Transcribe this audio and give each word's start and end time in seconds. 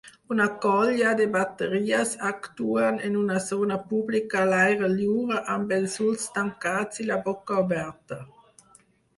Una 0.33 0.45
colla 0.61 1.09
de 1.17 1.27
bateries 1.33 2.15
actuen 2.29 2.97
en 3.09 3.19
una 3.19 3.37
zona 3.49 3.77
pública 3.91 4.41
a 4.45 4.49
l'aire 4.53 4.89
lliure 4.97 5.45
amb 5.57 5.75
els 5.81 5.99
ulls 6.07 6.27
tancats 6.39 7.05
i 7.05 7.07
la 7.13 7.23
boca 7.29 7.63
oberta. 7.67 8.23